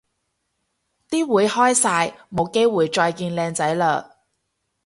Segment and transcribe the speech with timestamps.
[1.11, 4.09] 啲會開晒冇機會再見靚仔嘞